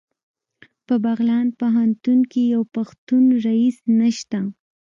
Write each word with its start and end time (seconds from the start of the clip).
په 0.85 0.95
بغلان 1.05 1.47
پوهنتون 1.59 2.19
کې 2.31 2.41
یو 2.53 2.63
پښتون 2.75 3.23
رییس 3.45 3.77
نشته 3.99 4.39